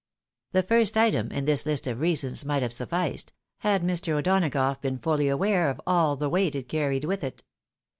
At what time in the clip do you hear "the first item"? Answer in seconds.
0.53-1.31